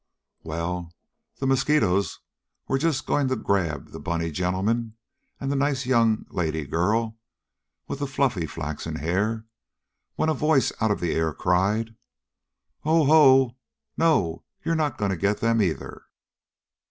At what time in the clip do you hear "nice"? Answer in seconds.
5.55-5.85